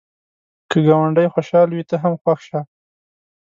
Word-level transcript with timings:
که 0.69 0.77
ګاونډی 0.87 1.27
خوشحال 1.33 1.69
وي، 1.71 1.83
ته 1.89 1.95
هم 2.03 2.13
خوښ 2.21 2.39
شه 2.49 2.59